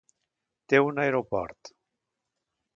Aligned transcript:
Té 0.73 0.79
un 0.85 1.03
aeroport. 1.05 1.73